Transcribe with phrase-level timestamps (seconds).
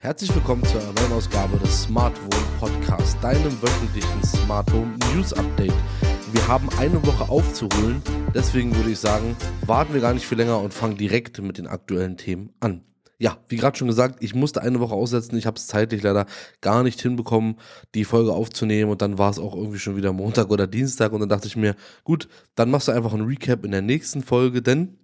[0.00, 5.74] Herzlich willkommen zur neuen Ausgabe des Smart Wohn Podcast, deinem wöchentlichen Smart Home News Update.
[6.30, 8.00] Wir haben eine Woche aufzuholen,
[8.32, 11.66] deswegen würde ich sagen, warten wir gar nicht viel länger und fangen direkt mit den
[11.66, 12.84] aktuellen Themen an.
[13.18, 15.36] Ja, wie gerade schon gesagt, ich musste eine Woche aussetzen.
[15.36, 16.26] Ich habe es zeitlich leider
[16.60, 17.56] gar nicht hinbekommen,
[17.96, 18.92] die Folge aufzunehmen.
[18.92, 21.10] Und dann war es auch irgendwie schon wieder Montag oder Dienstag.
[21.10, 21.74] Und dann dachte ich mir,
[22.04, 24.96] gut, dann machst du einfach ein Recap in der nächsten Folge, denn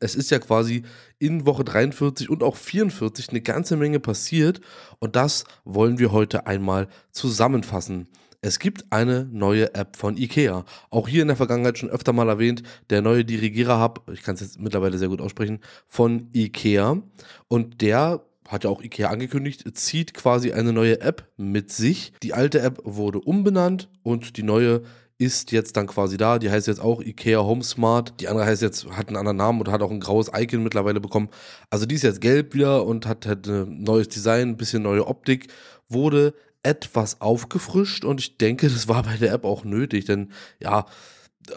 [0.00, 0.82] es ist ja quasi
[1.18, 4.60] in Woche 43 und auch 44 eine ganze Menge passiert
[4.98, 8.08] und das wollen wir heute einmal zusammenfassen.
[8.44, 10.64] Es gibt eine neue App von IKEA.
[10.90, 14.34] Auch hier in der Vergangenheit schon öfter mal erwähnt, der neue Dirigierer Hub, ich kann
[14.34, 17.00] es jetzt mittlerweile sehr gut aussprechen, von IKEA.
[17.46, 22.14] Und der hat ja auch IKEA angekündigt, zieht quasi eine neue App mit sich.
[22.24, 24.82] Die alte App wurde umbenannt und die neue
[25.18, 26.38] ist jetzt dann quasi da.
[26.38, 28.14] Die heißt jetzt auch IKEA Home Smart.
[28.20, 31.00] Die andere heißt jetzt, hat einen anderen Namen und hat auch ein graues Icon mittlerweile
[31.00, 31.28] bekommen.
[31.70, 35.06] Also die ist jetzt gelb wieder und hat, hat ein neues Design, ein bisschen neue
[35.06, 35.48] Optik.
[35.88, 40.86] Wurde etwas aufgefrischt und ich denke, das war bei der App auch nötig, denn ja,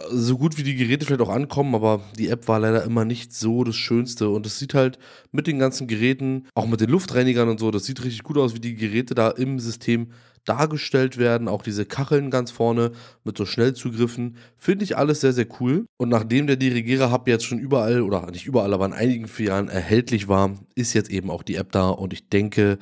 [0.10, 3.34] so gut wie die Geräte vielleicht auch ankommen, aber die App war leider immer nicht
[3.34, 4.30] so das Schönste.
[4.30, 4.98] Und es sieht halt
[5.32, 8.56] mit den ganzen Geräten, auch mit den Luftreinigern und so, das sieht richtig gut aus,
[8.56, 10.08] wie die Geräte da im System
[10.46, 11.48] dargestellt werden.
[11.48, 12.92] Auch diese Kacheln ganz vorne
[13.24, 14.38] mit so Schnellzugriffen.
[14.56, 15.86] Finde ich alles sehr, sehr cool.
[15.98, 19.70] Und nachdem der Dirigierer Hub jetzt schon überall, oder nicht überall, aber in einigen Filialen
[19.70, 21.90] erhältlich war, ist jetzt eben auch die App da.
[21.90, 22.78] Und ich denke,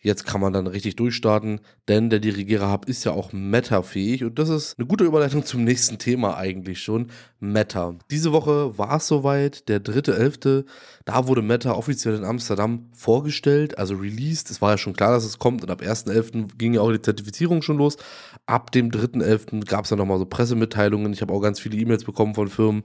[0.00, 4.38] Jetzt kann man dann richtig durchstarten, denn der Dirigierer Hub ist ja auch Meta-fähig und
[4.38, 7.08] das ist eine gute Überleitung zum nächsten Thema eigentlich schon.
[7.40, 7.96] Meta.
[8.08, 10.64] Diese Woche war es soweit, der 3.11.
[11.04, 14.50] Da wurde Meta offiziell in Amsterdam vorgestellt, also released.
[14.50, 16.56] Es war ja schon klar, dass es kommt und ab 1.11.
[16.56, 17.96] ging ja auch die Zertifizierung schon los.
[18.46, 19.66] Ab dem 3.11.
[19.66, 21.12] gab es dann nochmal so Pressemitteilungen.
[21.12, 22.84] Ich habe auch ganz viele E-Mails bekommen von Firmen,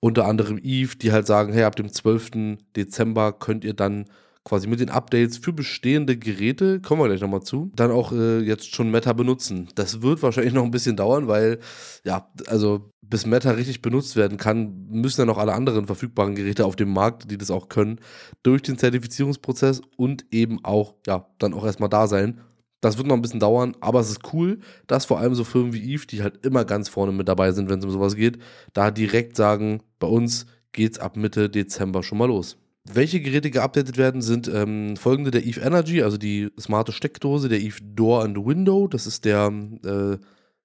[0.00, 2.58] unter anderem Eve, die halt sagen, hey, ab dem 12.
[2.74, 4.06] Dezember könnt ihr dann
[4.44, 8.40] quasi mit den Updates für bestehende Geräte, kommen wir gleich nochmal zu, dann auch äh,
[8.40, 9.68] jetzt schon Meta benutzen.
[9.74, 11.58] Das wird wahrscheinlich noch ein bisschen dauern, weil,
[12.04, 16.66] ja, also bis Meta richtig benutzt werden kann, müssen ja noch alle anderen verfügbaren Geräte
[16.66, 18.00] auf dem Markt, die das auch können,
[18.42, 22.40] durch den Zertifizierungsprozess und eben auch, ja, dann auch erstmal da sein.
[22.82, 25.72] Das wird noch ein bisschen dauern, aber es ist cool, dass vor allem so Firmen
[25.72, 28.38] wie Eve, die halt immer ganz vorne mit dabei sind, wenn es um sowas geht,
[28.74, 32.58] da direkt sagen, bei uns geht's ab Mitte Dezember schon mal los.
[32.86, 37.60] Welche Geräte geupdatet werden, sind ähm, folgende: der Eve Energy, also die smarte Steckdose, der
[37.60, 39.50] Eve Door and Window, das ist der,
[39.84, 40.18] äh,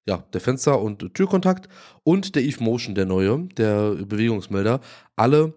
[0.06, 1.68] ja, der Fenster- und Türkontakt,
[2.04, 4.80] und der Eve Motion, der neue, der Bewegungsmelder.
[5.16, 5.54] Alle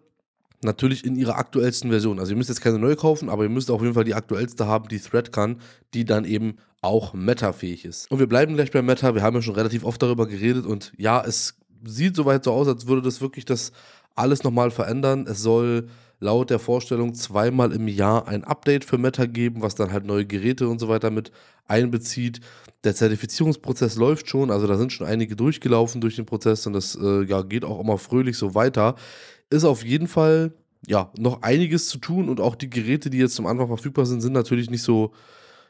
[0.63, 2.19] natürlich in ihrer aktuellsten Version.
[2.19, 4.65] Also ihr müsst jetzt keine neue kaufen, aber ihr müsst auf jeden Fall die aktuellste
[4.65, 5.59] haben, die Thread kann,
[5.93, 8.09] die dann eben auch Meta-fähig ist.
[8.11, 9.15] Und wir bleiben gleich bei Meta.
[9.15, 12.67] Wir haben ja schon relativ oft darüber geredet und ja, es sieht soweit so aus,
[12.67, 13.71] als würde das wirklich das
[14.15, 15.25] alles nochmal verändern.
[15.27, 15.89] Es soll
[16.23, 20.25] laut der Vorstellung zweimal im Jahr ein Update für Meta geben, was dann halt neue
[20.25, 21.31] Geräte und so weiter mit
[21.67, 22.39] einbezieht.
[22.83, 26.95] Der Zertifizierungsprozess läuft schon, also da sind schon einige durchgelaufen durch den Prozess und das
[26.95, 28.95] äh, ja, geht auch immer fröhlich so weiter.
[29.49, 30.53] Ist auf jeden Fall
[30.87, 34.21] ja noch einiges zu tun und auch die Geräte, die jetzt zum Anfang verfügbar sind,
[34.21, 35.11] sind natürlich nicht so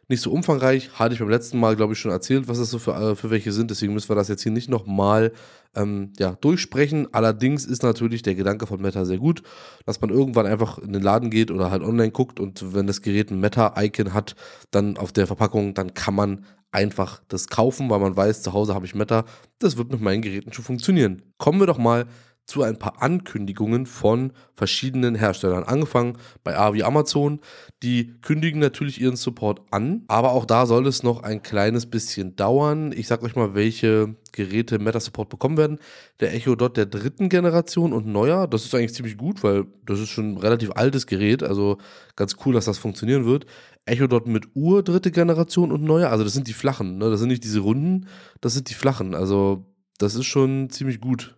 [0.07, 0.91] nicht so umfangreich.
[0.93, 3.29] Hatte ich beim letzten Mal, glaube ich, schon erzählt, was das so für, äh, für
[3.29, 3.71] welche sind.
[3.71, 5.31] Deswegen müssen wir das jetzt hier nicht nochmal
[5.75, 7.07] ähm, ja, durchsprechen.
[7.13, 9.43] Allerdings ist natürlich der Gedanke von Meta sehr gut,
[9.85, 13.01] dass man irgendwann einfach in den Laden geht oder halt online guckt und wenn das
[13.01, 14.35] Gerät ein Meta-Icon hat,
[14.71, 18.73] dann auf der Verpackung, dann kann man einfach das kaufen, weil man weiß, zu Hause
[18.73, 19.25] habe ich Meta.
[19.59, 21.21] Das wird mit meinen Geräten schon funktionieren.
[21.37, 22.05] Kommen wir doch mal
[22.45, 25.63] zu ein paar Ankündigungen von verschiedenen Herstellern.
[25.63, 27.39] Angefangen bei A wie Amazon.
[27.81, 32.35] Die kündigen natürlich ihren Support an, aber auch da soll es noch ein kleines bisschen
[32.35, 32.91] dauern.
[32.91, 35.79] Ich sage euch mal, welche Geräte Meta-Support bekommen werden.
[36.19, 38.47] Der Echo Dot der dritten Generation und neuer.
[38.47, 41.43] Das ist eigentlich ziemlich gut, weil das ist schon ein relativ altes Gerät.
[41.43, 41.77] Also
[42.15, 43.45] ganz cool, dass das funktionieren wird.
[43.85, 46.09] Echo Dot mit Uhr dritte Generation und neuer.
[46.09, 46.97] Also das sind die flachen.
[46.97, 47.09] Ne?
[47.09, 48.07] Das sind nicht diese runden,
[48.41, 49.15] das sind die flachen.
[49.15, 49.65] Also
[49.97, 51.37] das ist schon ziemlich gut.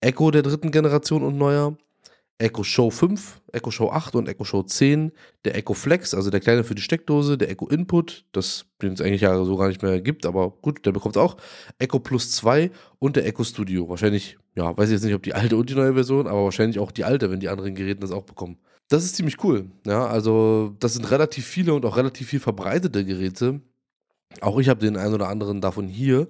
[0.00, 1.76] Echo der dritten Generation und neuer,
[2.40, 5.12] Echo Show 5, Echo Show 8 und Echo Show 10,
[5.44, 9.02] der Echo Flex, also der kleine für die Steckdose, der Echo Input, das den es
[9.02, 11.36] eigentlich ja so gar nicht mehr gibt, aber gut, der bekommt es auch,
[11.78, 13.90] Echo Plus 2 und der Echo Studio.
[13.90, 16.78] Wahrscheinlich, ja, weiß ich jetzt nicht, ob die alte und die neue Version, aber wahrscheinlich
[16.78, 18.56] auch die alte, wenn die anderen Geräte das auch bekommen.
[18.88, 23.04] Das ist ziemlich cool, ja, also das sind relativ viele und auch relativ viel verbreitete
[23.04, 23.60] Geräte.
[24.40, 26.26] Auch ich habe den einen oder anderen davon hier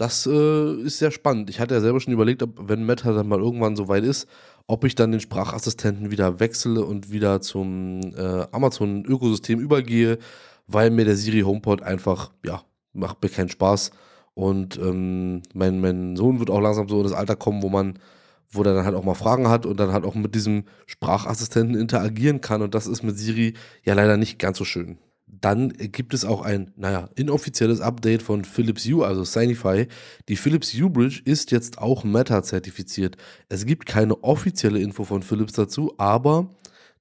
[0.00, 1.50] das äh, ist sehr spannend.
[1.50, 4.26] Ich hatte ja selber schon überlegt, ob, wenn Meta dann mal irgendwann so weit ist,
[4.66, 10.18] ob ich dann den Sprachassistenten wieder wechsle und wieder zum äh, Amazon-Ökosystem übergehe,
[10.66, 12.62] weil mir der Siri HomePod einfach, ja,
[12.94, 13.90] macht mir keinen Spaß.
[14.32, 17.98] Und ähm, mein, mein Sohn wird auch langsam so in das Alter kommen, wo man,
[18.50, 21.78] wo der dann halt auch mal Fragen hat und dann halt auch mit diesem Sprachassistenten
[21.78, 22.62] interagieren kann.
[22.62, 23.52] Und das ist mit Siri
[23.84, 24.96] ja leider nicht ganz so schön.
[25.40, 29.86] Dann gibt es auch ein, naja, inoffizielles Update von Philips Hue, also Signify.
[30.28, 33.16] Die Philips Hue Bridge ist jetzt auch Meta-zertifiziert.
[33.48, 36.48] Es gibt keine offizielle Info von Philips dazu, aber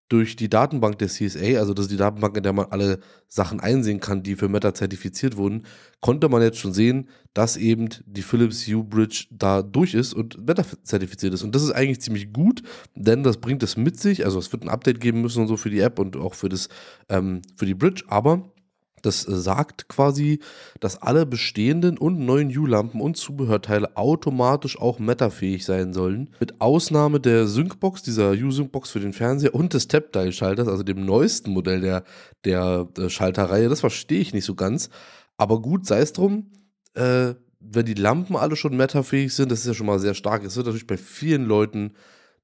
[0.10, 3.60] durch die Datenbank der CSA, also das ist die Datenbank, in der man alle Sachen
[3.60, 5.64] einsehen kann, die für Meta zertifiziert wurden,
[6.02, 10.46] konnte man jetzt schon sehen, dass eben die Philips Hue Bridge da durch ist und
[10.46, 11.44] Meta zertifiziert ist.
[11.44, 12.64] Und das ist eigentlich ziemlich gut,
[12.96, 14.26] denn das bringt es mit sich.
[14.26, 16.50] Also es wird ein Update geben müssen und so für die App und auch für
[16.50, 16.70] das
[17.08, 18.52] ähm, für die Bridge, aber
[19.02, 20.40] das sagt quasi,
[20.80, 26.30] dass alle bestehenden und neuen U-Lampen und Zubehörteile automatisch auch Meta-fähig sein sollen.
[26.40, 31.52] Mit Ausnahme der Syncbox, dieser U-Sync-Box für den Fernseher und des Tap-Dial-Schalters, also dem neuesten
[31.52, 32.04] Modell der,
[32.46, 33.70] der, der äh, Schalterreihe.
[33.70, 34.90] Das verstehe ich nicht so ganz.
[35.38, 36.52] Aber gut, sei es drum.
[36.94, 40.44] Äh, wenn die Lampen alle schon Meta-fähig sind, das ist ja schon mal sehr stark.
[40.44, 41.94] Es wird natürlich bei vielen Leuten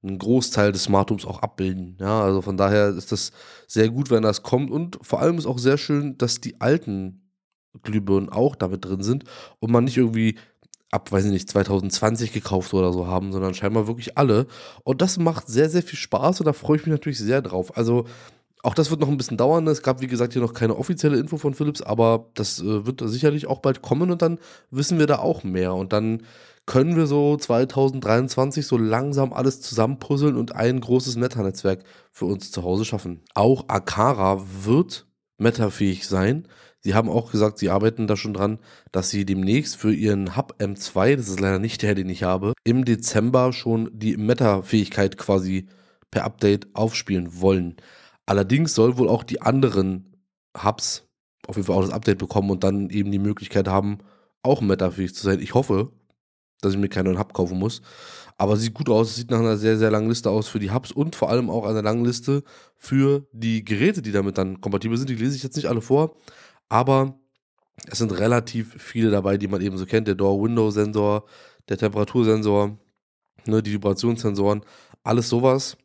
[0.02, 1.96] einen Großteil des Smartums auch abbilden.
[2.00, 3.32] Ja, also von daher ist das
[3.66, 4.70] sehr gut, wenn das kommt.
[4.70, 7.32] Und vor allem ist auch sehr schön, dass die alten
[7.82, 9.24] Glühbirnen auch damit drin sind
[9.58, 10.36] und man nicht irgendwie
[10.90, 14.46] ab, weiß ich nicht, 2020 gekauft oder so haben, sondern scheinbar wirklich alle.
[14.84, 17.76] Und das macht sehr, sehr viel Spaß und da freue ich mich natürlich sehr drauf.
[17.76, 18.06] Also
[18.66, 19.64] auch das wird noch ein bisschen dauern.
[19.68, 23.00] Es gab, wie gesagt, hier noch keine offizielle Info von Philips, aber das äh, wird
[23.04, 24.38] sicherlich auch bald kommen und dann
[24.72, 25.72] wissen wir da auch mehr.
[25.74, 26.24] Und dann
[26.66, 32.64] können wir so 2023 so langsam alles zusammenpuzzeln und ein großes Meta-Netzwerk für uns zu
[32.64, 33.22] Hause schaffen.
[33.34, 35.06] Auch Akara wird
[35.38, 36.48] metafähig sein.
[36.80, 38.58] Sie haben auch gesagt, sie arbeiten da schon dran,
[38.90, 42.52] dass sie demnächst für ihren Hub M2, das ist leider nicht der, den ich habe,
[42.64, 45.68] im Dezember schon die Meta-Fähigkeit quasi
[46.10, 47.76] per Update aufspielen wollen.
[48.26, 50.16] Allerdings soll wohl auch die anderen
[50.56, 51.06] Hubs
[51.46, 53.98] auf jeden Fall auch das Update bekommen und dann eben die Möglichkeit haben,
[54.42, 55.40] auch metafähig zu sein.
[55.40, 55.92] Ich hoffe,
[56.60, 57.82] dass ich mir keinen neuen Hub kaufen muss.
[58.38, 60.92] Aber sieht gut aus, sieht nach einer sehr, sehr langen Liste aus für die Hubs
[60.92, 62.42] und vor allem auch einer langen Liste
[62.76, 65.08] für die Geräte, die damit dann kompatibel sind.
[65.08, 66.16] Die lese ich jetzt nicht alle vor,
[66.68, 67.18] aber
[67.86, 70.08] es sind relativ viele dabei, die man eben so kennt.
[70.08, 71.24] Der Door-Window-Sensor,
[71.68, 72.76] der Temperatursensor,
[73.46, 74.62] ne, die Vibrationssensoren,
[75.02, 75.76] alles sowas.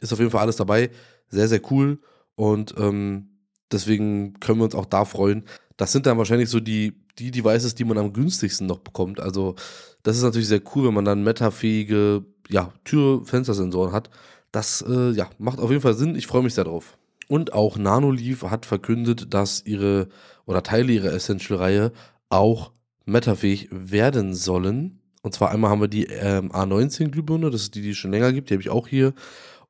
[0.00, 0.90] Ist auf jeden Fall alles dabei.
[1.28, 1.98] Sehr, sehr cool.
[2.34, 3.30] Und ähm,
[3.72, 5.44] deswegen können wir uns auch da freuen.
[5.76, 9.20] Das sind dann wahrscheinlich so die die Devices, die man am günstigsten noch bekommt.
[9.20, 9.54] Also
[10.02, 14.10] das ist natürlich sehr cool, wenn man dann metafähige ja, Tür-Fenstersensoren hat.
[14.52, 16.14] Das äh, ja, macht auf jeden Fall Sinn.
[16.14, 16.96] Ich freue mich sehr drauf.
[17.28, 20.08] Und auch Nanoleaf hat verkündet, dass ihre
[20.44, 21.92] oder Teile ihrer Essential-Reihe
[22.28, 22.72] auch
[23.04, 25.00] metafähig werden sollen.
[25.22, 28.32] Und zwar einmal haben wir die ähm, A19-Glühbirne, das ist die, die es schon länger
[28.32, 29.12] gibt, die habe ich auch hier.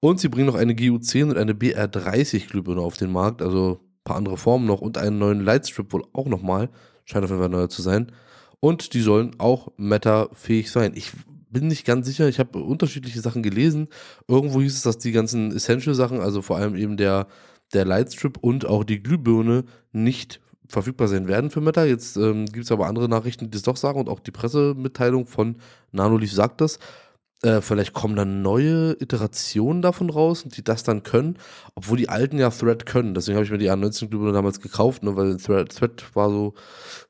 [0.06, 4.16] Und sie bringen noch eine GU10 und eine BR30-Glühbirne auf den Markt, also ein paar
[4.16, 6.68] andere Formen noch und einen neuen Lightstrip wohl auch nochmal.
[7.06, 8.12] Scheint auf jeden Fall neuer zu sein.
[8.60, 10.92] Und die sollen auch Meta-fähig sein.
[10.94, 11.10] Ich
[11.50, 13.88] bin nicht ganz sicher, ich habe unterschiedliche Sachen gelesen.
[14.28, 17.26] Irgendwo hieß es, dass die ganzen Essential-Sachen, also vor allem eben der,
[17.72, 21.84] der Lightstrip und auch die Glühbirne, nicht verfügbar sein werden für Meta.
[21.84, 25.26] Jetzt ähm, gibt es aber andere Nachrichten, die es doch sagen und auch die Pressemitteilung
[25.26, 25.56] von
[25.90, 26.78] Nanoleaf sagt das.
[27.42, 31.36] Äh, vielleicht kommen dann neue Iterationen davon raus, die das dann können,
[31.74, 33.12] obwohl die alten ja Thread können.
[33.12, 36.54] Deswegen habe ich mir die A19 Glühbirne damals gekauft, ne, weil Thread, Thread war so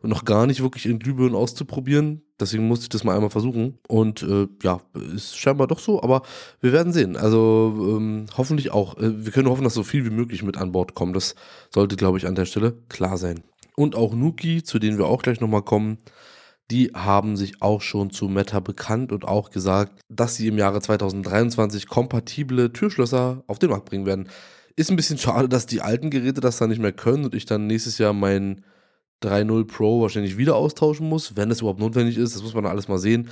[0.03, 2.23] noch gar nicht wirklich in Glühbirnen auszuprobieren.
[2.41, 3.79] Deswegen musste ich das mal einmal versuchen.
[3.87, 4.81] Und äh, ja,
[5.15, 6.23] ist scheinbar doch so, aber
[6.61, 7.17] wir werden sehen.
[7.17, 8.99] Also ähm, hoffentlich auch.
[8.99, 11.13] Äh, wir können hoffen, dass so viel wie möglich mit an Bord kommen.
[11.13, 11.37] Das
[11.73, 13.45] sollte, glaube ich, an der Stelle klar sein.
[13.77, 15.99] Und auch Nuki, zu denen wir auch gleich nochmal kommen,
[16.71, 20.81] die haben sich auch schon zu Meta bekannt und auch gesagt, dass sie im Jahre
[20.81, 24.29] 2023 kompatible Türschlösser auf den Markt bringen werden.
[24.75, 27.47] Ist ein bisschen schade, dass die alten Geräte das dann nicht mehr können und ich
[27.47, 28.65] dann nächstes Jahr mein
[29.23, 32.35] 3.0 Pro wahrscheinlich wieder austauschen muss, wenn es überhaupt notwendig ist.
[32.35, 33.31] Das muss man alles mal sehen.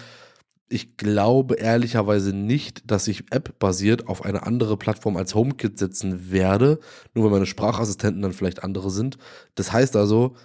[0.69, 6.79] Ich glaube ehrlicherweise nicht, dass ich App-basiert auf eine andere Plattform als HomeKit setzen werde,
[7.12, 9.19] nur weil meine Sprachassistenten dann vielleicht andere sind.
[9.57, 10.37] Das heißt also,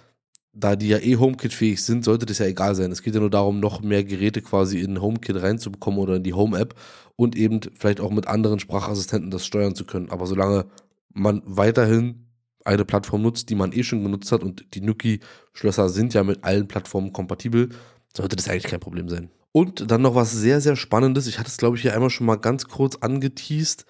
[0.52, 2.90] da die ja eh HomeKit-fähig sind, sollte das ja egal sein.
[2.90, 6.34] Es geht ja nur darum, noch mehr Geräte quasi in HomeKit reinzubekommen oder in die
[6.34, 6.74] Home-App
[7.16, 10.10] und eben vielleicht auch mit anderen Sprachassistenten das steuern zu können.
[10.10, 10.66] Aber solange
[11.12, 12.26] man weiterhin
[12.64, 16.44] eine Plattform nutzt, die man eh schon genutzt hat und die Nuki-Schlösser sind ja mit
[16.44, 17.70] allen Plattformen kompatibel,
[18.16, 19.30] sollte das eigentlich kein Problem sein.
[19.52, 21.26] Und dann noch was sehr, sehr Spannendes.
[21.26, 23.84] Ich hatte es, glaube ich, hier einmal schon mal ganz kurz angeteased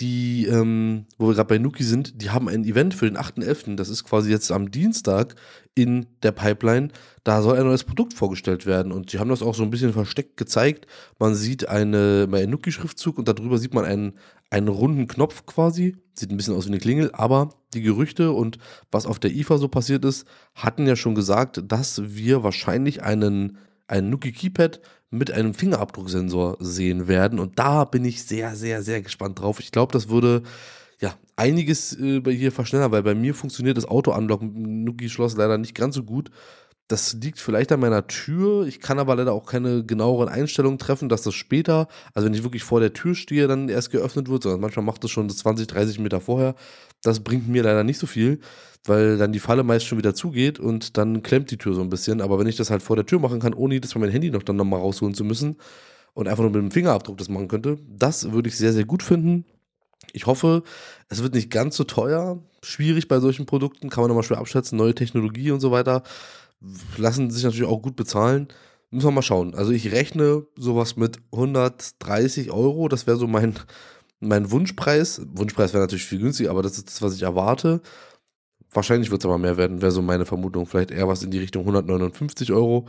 [0.00, 3.76] die, ähm, wo wir gerade bei Nuki sind, die haben ein Event für den 8.11.,
[3.76, 5.34] das ist quasi jetzt am Dienstag
[5.74, 6.88] in der Pipeline.
[7.22, 9.92] Da soll ein neues Produkt vorgestellt werden und sie haben das auch so ein bisschen
[9.92, 10.86] versteckt gezeigt.
[11.18, 14.14] Man sieht eine, einen Nuki-Schriftzug und darüber sieht man einen,
[14.48, 15.96] einen runden Knopf quasi.
[16.14, 18.58] Sieht ein bisschen aus wie eine Klingel, aber die Gerüchte und
[18.90, 23.58] was auf der IFA so passiert ist, hatten ja schon gesagt, dass wir wahrscheinlich einen,
[23.90, 24.80] einen Nuki Keypad
[25.10, 27.38] mit einem Fingerabdrucksensor sehen werden.
[27.38, 29.58] Und da bin ich sehr, sehr, sehr gespannt drauf.
[29.58, 30.42] Ich glaube, das würde
[31.00, 35.94] ja, einiges äh, hier verschnellern, weil bei mir funktioniert das Auto-Unlock Nuki-Schloss leider nicht ganz
[35.94, 36.30] so gut.
[36.90, 38.66] Das liegt vielleicht an meiner Tür.
[38.66, 42.42] Ich kann aber leider auch keine genaueren Einstellungen treffen, dass das später, also wenn ich
[42.42, 45.68] wirklich vor der Tür stehe, dann erst geöffnet wird, sondern manchmal macht das schon 20,
[45.68, 46.56] 30 Meter vorher.
[47.00, 48.40] Das bringt mir leider nicht so viel,
[48.86, 51.90] weil dann die Falle meist schon wieder zugeht und dann klemmt die Tür so ein
[51.90, 52.20] bisschen.
[52.20, 54.32] Aber wenn ich das halt vor der Tür machen kann, ohne jedes Mal mein Handy
[54.32, 55.58] noch dann nochmal rausholen zu müssen
[56.14, 59.04] und einfach nur mit dem Fingerabdruck das machen könnte, das würde ich sehr, sehr gut
[59.04, 59.44] finden.
[60.12, 60.64] Ich hoffe,
[61.08, 62.42] es wird nicht ganz so teuer.
[62.64, 64.76] Schwierig bei solchen Produkten, kann man nochmal schwer abschätzen.
[64.76, 66.02] Neue Technologie und so weiter
[66.96, 68.48] lassen sich natürlich auch gut bezahlen.
[68.90, 69.54] Müssen wir mal schauen.
[69.54, 72.88] Also ich rechne sowas mit 130 Euro.
[72.88, 73.54] Das wäre so mein,
[74.18, 75.22] mein Wunschpreis.
[75.32, 77.80] Wunschpreis wäre natürlich viel günstiger, aber das ist das, was ich erwarte.
[78.72, 80.66] Wahrscheinlich wird es aber mehr werden, wäre so meine Vermutung.
[80.66, 82.86] Vielleicht eher was in die Richtung 159 Euro.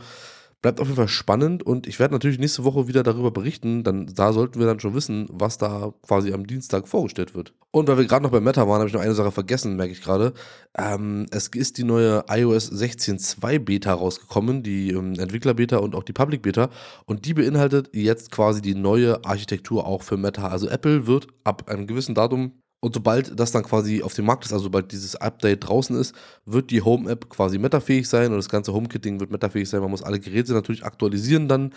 [0.62, 3.82] Bleibt auf jeden Fall spannend und ich werde natürlich nächste Woche wieder darüber berichten.
[3.82, 7.52] Dann, da sollten wir dann schon wissen, was da quasi am Dienstag vorgestellt wird.
[7.72, 9.92] Und weil wir gerade noch bei Meta waren, habe ich noch eine Sache vergessen, merke
[9.92, 10.34] ich gerade.
[10.78, 16.12] Ähm, es ist die neue iOS 16.2 Beta rausgekommen, die ähm, Entwickler-Beta und auch die
[16.12, 16.70] Public-Beta.
[17.06, 20.46] Und die beinhaltet jetzt quasi die neue Architektur auch für Meta.
[20.46, 24.44] Also Apple wird ab einem gewissen Datum und sobald das dann quasi auf dem Markt
[24.44, 28.48] ist, also sobald dieses Update draußen ist, wird die Home-App quasi metafähig sein und das
[28.48, 29.82] ganze HomeKit-Ding wird metafähig sein.
[29.82, 31.72] Man muss alle Geräte natürlich aktualisieren dann.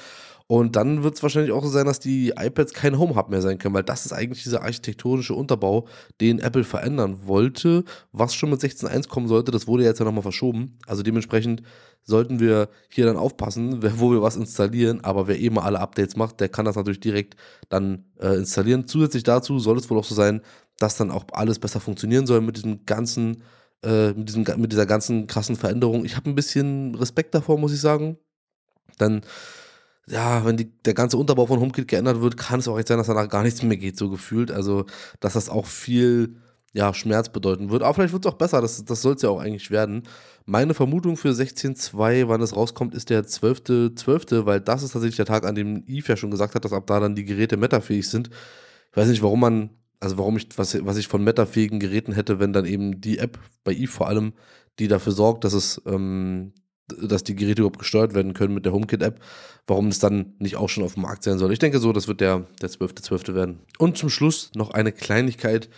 [0.47, 3.59] Und dann wird es wahrscheinlich auch so sein, dass die iPads kein Home-Hub mehr sein
[3.59, 5.87] können, weil das ist eigentlich dieser architektonische Unterbau,
[6.21, 9.51] den Apple verändern wollte, was schon mit 16.1 kommen sollte.
[9.51, 10.77] Das wurde jetzt ja nochmal verschoben.
[10.87, 11.61] Also dementsprechend
[12.03, 15.03] sollten wir hier dann aufpassen, wo wir was installieren.
[15.03, 17.35] Aber wer eben alle Updates macht, der kann das natürlich direkt
[17.69, 18.87] dann äh, installieren.
[18.87, 20.41] Zusätzlich dazu soll es wohl auch so sein,
[20.79, 23.43] dass dann auch alles besser funktionieren soll mit diesem ganzen,
[23.83, 26.05] äh, mit, diesem, mit dieser ganzen krassen Veränderung.
[26.05, 28.17] Ich habe ein bisschen Respekt davor, muss ich sagen.
[28.97, 29.21] Dann,
[30.07, 32.97] ja, wenn die, der ganze Unterbau von HomeKit geändert wird, kann es auch jetzt sein,
[32.97, 34.51] dass danach gar nichts mehr geht, so gefühlt.
[34.51, 34.85] Also,
[35.19, 36.37] dass das auch viel
[36.75, 37.83] ja, Schmerz bedeuten wird.
[37.83, 40.03] Aber vielleicht wird es auch besser, das, das soll es ja auch eigentlich werden.
[40.45, 45.15] Meine Vermutung für 16.2, wann es rauskommt, ist der 12.12., 12., weil das ist tatsächlich
[45.15, 48.09] der Tag, an dem ja schon gesagt hat, dass ab da dann die Geräte metafähig
[48.09, 48.29] sind.
[48.91, 52.39] Ich weiß nicht, warum man also warum ich, was, was ich von metafähigen Geräten hätte,
[52.39, 54.33] wenn dann eben die App bei Eve vor allem,
[54.79, 56.53] die dafür sorgt, dass es, ähm,
[56.87, 59.19] dass die Geräte überhaupt gesteuert werden können mit der HomeKit-App,
[59.67, 61.51] warum es dann nicht auch schon auf dem Markt sein soll.
[61.51, 63.07] Ich denke so, das wird der, der 12.12.
[63.07, 63.35] .12.
[63.35, 63.59] werden.
[63.79, 65.69] Und zum Schluss noch eine Kleinigkeit,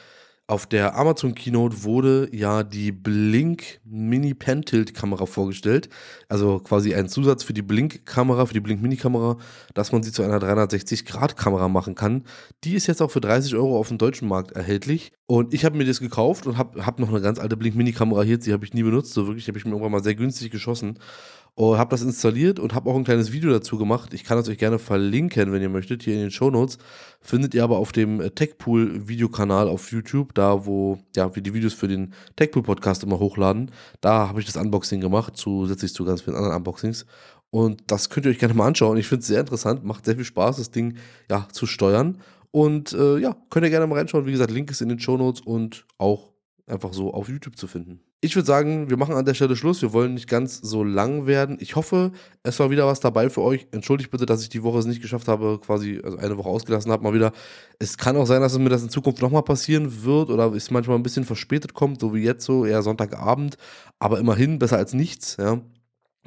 [0.50, 5.89] auf der Amazon Keynote wurde ja die Blink Mini Pen Tilt Kamera vorgestellt.
[6.30, 9.36] Also quasi ein Zusatz für die Blink Kamera, für die Blink Mini Kamera,
[9.74, 12.24] dass man sie zu einer 360 Grad Kamera machen kann.
[12.63, 15.12] Die ist jetzt auch für 30 Euro auf dem deutschen Markt erhältlich.
[15.25, 17.92] Und ich habe mir das gekauft und habe hab noch eine ganz alte Blink Mini
[17.92, 18.38] Kamera hier.
[18.38, 19.13] Die habe ich nie benutzt.
[19.13, 20.98] So wirklich habe ich mir irgendwann mal sehr günstig geschossen.
[21.58, 24.14] Und habe das installiert und habe auch ein kleines Video dazu gemacht.
[24.14, 26.78] Ich kann es euch gerne verlinken, wenn ihr möchtet, hier in den Show Notes.
[27.20, 31.74] Findet ihr aber auf dem Techpool Videokanal auf YouTube, da wo ja, wir die Videos
[31.74, 33.72] für den Techpool Podcast immer hochladen.
[34.02, 37.08] Da habe ich das Unboxing gemacht, zusätzlich zu ganz vielen anderen Unboxings.
[37.50, 38.96] Und das könnt ihr euch gerne mal anschauen.
[38.98, 40.98] Ich finde es sehr interessant, macht sehr viel Spaß, das Ding
[41.28, 42.20] ja zu steuern.
[42.52, 44.28] Und äh, ja, könnt ihr gerne mal reinschauen.
[44.28, 46.34] Wie gesagt, Link ist in den Show Notes und auch
[46.68, 48.02] einfach so auf YouTube zu finden.
[48.19, 49.83] Ich würde sagen, wir machen an der Stelle Schluss.
[49.83, 51.57] Wir wollen nicht ganz so lang werden.
[51.59, 53.67] Ich hoffe, es war wieder was dabei für euch.
[53.71, 56.91] Entschuldigt bitte, dass ich die Woche es nicht geschafft habe, quasi also eine Woche ausgelassen
[56.91, 57.31] habe, mal wieder.
[57.77, 60.71] Es kann auch sein, dass es mir das in Zukunft nochmal passieren wird oder es
[60.71, 63.57] manchmal ein bisschen verspätet kommt, so wie jetzt so, eher Sonntagabend.
[64.00, 65.62] Aber immerhin besser als nichts, ja.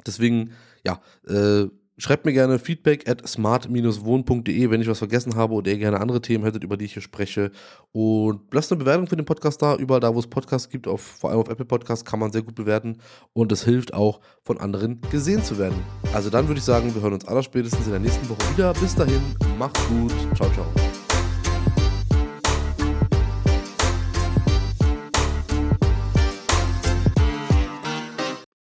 [0.05, 0.51] Deswegen,
[0.85, 1.67] ja, äh,
[2.01, 6.19] Schreibt mir gerne Feedback at smart-wohn.de, wenn ich was vergessen habe oder ihr gerne andere
[6.19, 7.51] Themen hättet, über die ich hier spreche.
[7.91, 9.75] Und lasst eine Bewertung für den Podcast da.
[9.75, 12.41] Überall da, wo es Podcasts gibt, auf, vor allem auf Apple Podcasts, kann man sehr
[12.41, 12.97] gut bewerten.
[13.33, 15.77] Und es hilft auch, von anderen gesehen zu werden.
[16.11, 18.73] Also dann würde ich sagen, wir hören uns allerspätestens in der nächsten Woche wieder.
[18.73, 19.21] Bis dahin,
[19.59, 20.11] macht's gut.
[20.35, 20.90] Ciao, ciao.